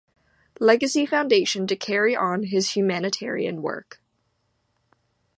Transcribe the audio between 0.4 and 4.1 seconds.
Legacy Foundation to carry on his humanitarian work.